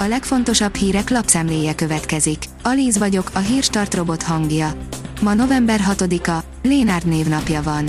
A 0.00 0.06
legfontosabb 0.08 0.74
hírek 0.74 1.10
lapszemléje 1.10 1.74
következik. 1.74 2.44
Alíz 2.62 2.98
vagyok, 2.98 3.30
a 3.32 3.38
hírstart 3.38 3.94
robot 3.94 4.22
hangja. 4.22 4.72
Ma 5.20 5.34
november 5.34 5.80
6-a, 5.88 6.44
Lénárd 6.62 7.06
névnapja 7.06 7.62
van. 7.62 7.88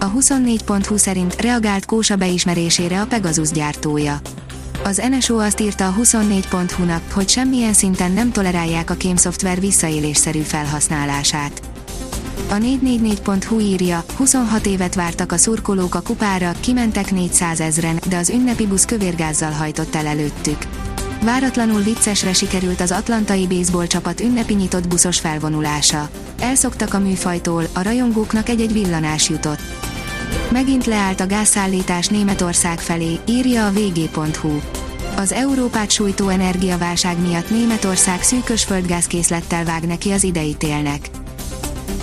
A 0.00 0.12
24.20 0.12 0.96
szerint 0.96 1.40
reagált 1.40 1.84
Kósa 1.84 2.16
beismerésére 2.16 3.00
a 3.00 3.06
Pegasus 3.06 3.50
gyártója. 3.50 4.20
Az 4.84 5.02
NSO 5.10 5.38
azt 5.38 5.60
írta 5.60 5.86
a 5.86 5.94
24.hu-nak, 6.00 7.02
hogy 7.12 7.28
semmilyen 7.28 7.72
szinten 7.72 8.12
nem 8.12 8.32
tolerálják 8.32 8.90
a 8.90 8.94
kémszoftver 8.94 9.60
visszaélésszerű 9.60 10.40
felhasználását. 10.40 11.60
A 12.48 12.54
444.hu 12.54 13.60
írja, 13.60 14.04
26 14.16 14.66
évet 14.66 14.94
vártak 14.94 15.32
a 15.32 15.36
szurkolók 15.36 15.94
a 15.94 16.00
kupára, 16.00 16.52
kimentek 16.60 17.12
400 17.12 17.60
ezren, 17.60 18.00
de 18.08 18.16
az 18.16 18.30
ünnepi 18.30 18.66
busz 18.66 18.84
kövérgázzal 18.84 19.50
hajtott 19.50 19.94
el 19.94 20.06
előttük. 20.06 20.58
Váratlanul 21.22 21.80
viccesre 21.80 22.32
sikerült 22.32 22.80
az 22.80 22.90
atlantai 22.90 23.46
baseball 23.46 23.86
csapat 23.86 24.20
ünnepi 24.20 24.54
nyitott 24.54 24.88
buszos 24.88 25.18
felvonulása. 25.18 26.08
Elszoktak 26.40 26.94
a 26.94 26.98
műfajtól, 26.98 27.64
a 27.72 27.82
rajongóknak 27.82 28.48
egy-egy 28.48 28.72
villanás 28.72 29.28
jutott. 29.28 29.60
Megint 30.50 30.86
leállt 30.86 31.20
a 31.20 31.26
gázszállítás 31.26 32.06
Németország 32.06 32.80
felé, 32.80 33.18
írja 33.28 33.66
a 33.66 33.72
vg.hu. 33.72 34.60
Az 35.16 35.32
Európát 35.32 35.90
sújtó 35.90 36.28
energiaválság 36.28 37.20
miatt 37.20 37.50
Németország 37.50 38.22
szűkös 38.22 38.64
földgázkészlettel 38.64 39.64
vág 39.64 39.86
neki 39.86 40.10
az 40.10 40.24
idei 40.24 40.54
télnek. 40.54 41.10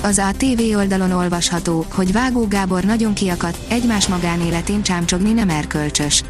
Az 0.01 0.19
ATV 0.19 0.75
oldalon 0.75 1.11
olvasható, 1.11 1.85
hogy 1.89 2.11
Vágó 2.11 2.47
Gábor 2.47 2.83
nagyon 2.83 3.13
kiakadt, 3.13 3.57
egymás 3.69 4.07
magánéletén 4.07 4.83
csámcsogni 4.83 5.33
nem 5.33 5.49
erkölcsös. 5.49 6.23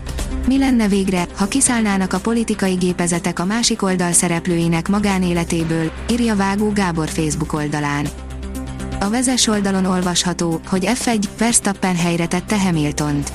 Mi 0.47 0.57
lenne 0.57 0.87
végre, 0.87 1.27
ha 1.35 1.47
kiszállnának 1.47 2.13
a 2.13 2.19
politikai 2.19 2.73
gépezetek 2.73 3.39
a 3.39 3.45
másik 3.45 3.81
oldal 3.81 4.11
szereplőinek 4.11 4.87
magánéletéből, 4.87 5.91
írja 6.11 6.35
Vágó 6.35 6.71
Gábor 6.71 7.09
Facebook 7.09 7.53
oldalán. 7.53 8.07
A 8.99 9.09
vezes 9.09 9.47
oldalon 9.47 9.85
olvasható, 9.85 10.59
hogy 10.67 10.89
F1 10.93 11.23
Verstappen 11.37 11.95
helyre 11.95 12.25
tette 12.27 12.59
Hamiltont. 12.59 13.31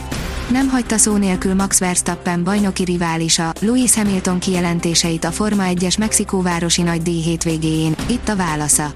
Nem 0.51 0.69
hagyta 0.69 0.99
szó 0.99 1.17
nélkül 1.17 1.55
Max 1.55 1.79
Verstappen 1.79 2.45
bajnoki 2.45 2.85
riválisa, 2.85 3.53
Louis 3.61 3.95
Hamilton 3.95 4.39
kijelentéseit 4.39 5.25
a 5.25 5.31
Forma 5.31 5.63
1-es 5.67 5.99
Mexikóvárosi 5.99 6.83
nagydíj 6.83 7.23
hétvégéjén, 7.23 7.95
itt 8.07 8.29
a 8.29 8.37
válasza. 8.37 8.93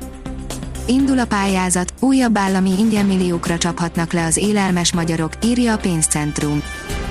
Indul 0.86 1.18
a 1.18 1.26
pályázat, 1.26 1.92
újabb 2.00 2.38
állami 2.38 2.78
ingyen 2.78 3.06
milliókra 3.06 3.58
csaphatnak 3.58 4.12
le 4.12 4.24
az 4.24 4.36
élelmes 4.36 4.92
magyarok, 4.92 5.32
írja 5.44 5.72
a 5.72 5.76
pénzcentrum. 5.76 6.62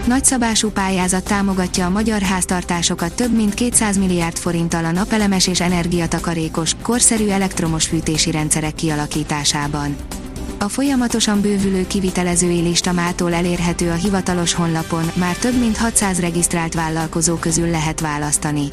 Nagyszabású 0.07 0.69
pályázat 0.69 1.23
támogatja 1.23 1.85
a 1.85 1.89
magyar 1.89 2.21
háztartásokat 2.21 3.13
több 3.13 3.35
mint 3.35 3.53
200 3.53 3.97
milliárd 3.97 4.37
forinttal 4.37 4.85
a 4.85 4.91
napelemes 4.91 5.47
és 5.47 5.61
energiatakarékos, 5.61 6.75
korszerű 6.81 7.27
elektromos 7.27 7.85
fűtési 7.85 8.31
rendszerek 8.31 8.75
kialakításában. 8.75 9.95
A 10.59 10.67
folyamatosan 10.69 11.41
bővülő 11.41 11.87
kivitelezői 11.87 12.59
lista 12.59 12.91
mától 12.91 13.33
elérhető 13.33 13.89
a 13.89 13.93
hivatalos 13.93 14.53
honlapon, 14.53 15.11
már 15.13 15.35
több 15.35 15.59
mint 15.59 15.77
600 15.77 16.19
regisztrált 16.19 16.73
vállalkozó 16.73 17.35
közül 17.35 17.69
lehet 17.69 17.99
választani. 17.99 18.67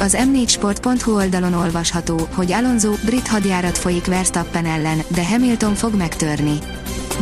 Az 0.00 0.16
m4sport.hu 0.18 1.14
oldalon 1.14 1.54
olvasható, 1.54 2.28
hogy 2.34 2.52
Alonso 2.52 2.92
brit 3.04 3.28
hadjárat 3.28 3.78
folyik 3.78 4.06
Verstappen 4.06 4.66
ellen, 4.66 4.98
de 5.08 5.26
Hamilton 5.26 5.74
fog 5.74 5.94
megtörni. 5.94 6.58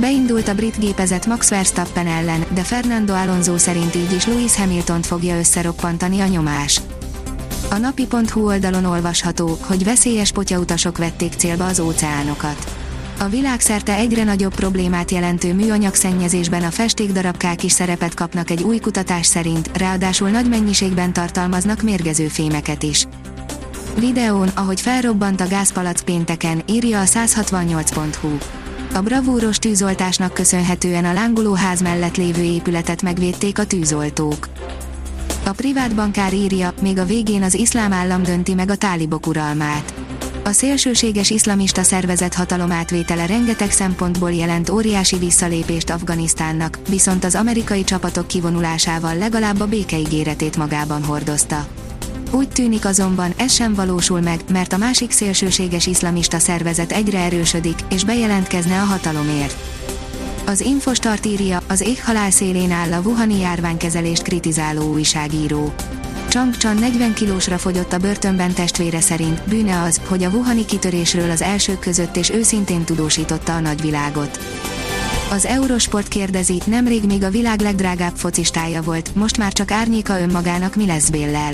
Beindult 0.00 0.48
a 0.48 0.54
brit 0.54 0.78
gépezet 0.78 1.26
Max 1.26 1.48
Verstappen 1.48 2.06
ellen, 2.06 2.44
de 2.54 2.62
Fernando 2.62 3.14
Alonso 3.14 3.58
szerint 3.58 3.94
így 3.94 4.12
is 4.12 4.26
Lewis 4.26 4.56
Hamilton 4.56 5.02
fogja 5.02 5.38
összeroppantani 5.38 6.20
a 6.20 6.26
nyomás. 6.26 6.80
A 7.70 7.76
napi.hu 7.76 8.46
oldalon 8.46 8.84
olvasható, 8.84 9.58
hogy 9.60 9.84
veszélyes 9.84 10.32
potyautasok 10.32 10.98
vették 10.98 11.32
célba 11.32 11.64
az 11.64 11.80
óceánokat. 11.80 12.74
A 13.18 13.24
világszerte 13.24 13.94
egyre 13.94 14.24
nagyobb 14.24 14.54
problémát 14.54 15.10
jelentő 15.10 15.54
műanyagszennyezésben 15.54 16.62
a 16.62 16.70
festékdarabkák 16.70 17.62
is 17.62 17.72
szerepet 17.72 18.14
kapnak 18.14 18.50
egy 18.50 18.62
új 18.62 18.78
kutatás 18.78 19.26
szerint, 19.26 19.78
ráadásul 19.78 20.28
nagy 20.28 20.48
mennyiségben 20.48 21.12
tartalmaznak 21.12 21.82
mérgező 21.82 22.26
fémeket 22.26 22.82
is. 22.82 23.06
Videón, 23.98 24.48
ahogy 24.48 24.80
felrobbant 24.80 25.40
a 25.40 25.48
gázpalac 25.48 26.02
pénteken, 26.02 26.62
írja 26.66 27.00
a 27.00 27.04
168.hu. 27.04 28.36
A 28.96 29.02
bravúros 29.02 29.58
tűzoltásnak 29.58 30.34
köszönhetően 30.34 31.04
a 31.04 31.12
lángoló 31.12 31.52
ház 31.52 31.82
mellett 31.82 32.16
lévő 32.16 32.42
épületet 32.42 33.02
megvédték 33.02 33.58
a 33.58 33.66
tűzoltók. 33.66 34.48
A 35.44 35.50
privát 35.50 35.94
bankár 35.94 36.32
írja, 36.32 36.72
még 36.80 36.98
a 36.98 37.04
végén 37.04 37.42
az 37.42 37.54
iszlám 37.54 37.92
állam 37.92 38.22
dönti 38.22 38.54
meg 38.54 38.70
a 38.70 38.76
tálibok 38.76 39.26
uralmát. 39.26 39.94
A 40.44 40.50
szélsőséges 40.50 41.30
iszlamista 41.30 41.82
szervezet 41.82 42.34
hatalomátvétele 42.34 43.26
rengeteg 43.26 43.70
szempontból 43.70 44.32
jelent 44.32 44.70
óriási 44.70 45.16
visszalépést 45.16 45.90
Afganisztánnak, 45.90 46.78
viszont 46.88 47.24
az 47.24 47.34
amerikai 47.34 47.84
csapatok 47.84 48.26
kivonulásával 48.26 49.16
legalább 49.16 49.60
a 49.60 49.66
békeigéretét 49.66 50.56
magában 50.56 51.04
hordozta. 51.04 51.66
Úgy 52.36 52.48
tűnik 52.48 52.84
azonban, 52.84 53.32
ez 53.36 53.52
sem 53.52 53.74
valósul 53.74 54.20
meg, 54.20 54.40
mert 54.52 54.72
a 54.72 54.76
másik 54.76 55.10
szélsőséges 55.10 55.86
iszlamista 55.86 56.38
szervezet 56.38 56.92
egyre 56.92 57.18
erősödik, 57.18 57.78
és 57.90 58.04
bejelentkezne 58.04 58.80
a 58.80 58.84
hatalomért. 58.84 59.56
Az 60.46 60.60
Infostart 60.60 61.26
írja, 61.26 61.62
az 61.68 61.80
éghalál 61.80 62.30
szélén 62.30 62.70
áll 62.70 62.92
a 62.92 63.00
Wuhani 63.00 63.38
járványkezelést 63.38 64.22
kritizáló 64.22 64.92
újságíró. 64.92 65.74
Chang 66.28 66.56
Chan 66.56 66.76
40 66.76 67.14
kilósra 67.14 67.58
fogyott 67.58 67.92
a 67.92 67.98
börtönben 67.98 68.52
testvére 68.52 69.00
szerint, 69.00 69.42
bűne 69.48 69.82
az, 69.82 70.00
hogy 70.08 70.24
a 70.24 70.28
Wuhani 70.28 70.64
kitörésről 70.64 71.30
az 71.30 71.42
elsők 71.42 71.78
között 71.78 72.16
és 72.16 72.30
őszintén 72.30 72.84
tudósította 72.84 73.54
a 73.54 73.60
nagyvilágot. 73.60 74.38
Az 75.30 75.44
Eurosport 75.46 76.08
kérdezi, 76.08 76.60
nemrég 76.66 77.04
még 77.04 77.22
a 77.22 77.30
világ 77.30 77.60
legdrágább 77.60 78.16
focistája 78.16 78.82
volt, 78.82 79.14
most 79.14 79.38
már 79.38 79.52
csak 79.52 79.70
árnyéka 79.70 80.20
önmagának 80.20 80.74
mi 80.74 80.86
lesz 80.86 81.08
Béllel. 81.08 81.52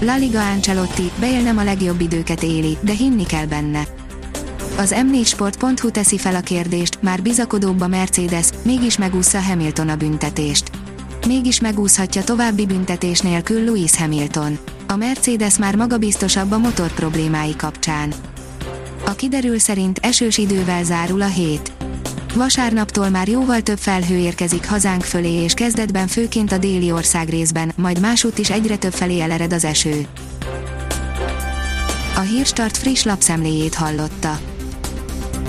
La 0.00 0.16
Liga 0.16 0.50
Ancelotti, 0.50 1.10
Bale 1.20 1.42
nem 1.42 1.58
a 1.58 1.64
legjobb 1.64 2.00
időket 2.00 2.42
éli, 2.42 2.76
de 2.80 2.92
hinni 2.92 3.26
kell 3.26 3.46
benne. 3.46 3.86
Az 4.76 4.94
m4sport.hu 4.96 5.90
teszi 5.90 6.18
fel 6.18 6.34
a 6.34 6.40
kérdést, 6.40 7.02
már 7.02 7.22
bizakodóbb 7.22 7.80
a 7.80 7.86
Mercedes, 7.86 8.48
mégis 8.62 8.98
megúszza 8.98 9.40
Hamilton 9.40 9.88
a 9.88 9.96
büntetést. 9.96 10.70
Mégis 11.26 11.60
megúszhatja 11.60 12.24
további 12.24 12.66
büntetés 12.66 13.20
nélkül 13.20 13.64
Lewis 13.64 13.96
Hamilton. 13.96 14.58
A 14.86 14.96
Mercedes 14.96 15.58
már 15.58 15.76
magabiztosabb 15.76 16.52
a 16.52 16.58
motor 16.58 16.92
problémái 16.92 17.56
kapcsán. 17.56 18.12
A 19.06 19.12
kiderül 19.12 19.58
szerint 19.58 19.98
esős 20.02 20.38
idővel 20.38 20.84
zárul 20.84 21.22
a 21.22 21.28
hét. 21.28 21.75
Vasárnaptól 22.36 23.08
már 23.08 23.28
jóval 23.28 23.60
több 23.60 23.78
felhő 23.78 24.16
érkezik 24.16 24.68
hazánk 24.68 25.02
fölé 25.02 25.32
és 25.32 25.54
kezdetben 25.54 26.06
főként 26.06 26.52
a 26.52 26.58
déli 26.58 26.92
ország 26.92 27.28
részben, 27.28 27.72
majd 27.76 28.00
másút 28.00 28.38
is 28.38 28.50
egyre 28.50 28.76
több 28.76 28.92
felé 28.92 29.20
elered 29.20 29.52
az 29.52 29.64
eső. 29.64 30.06
A 32.16 32.20
Hírstart 32.20 32.76
friss 32.76 33.02
lapszemléjét 33.02 33.74
hallotta. 33.74 34.38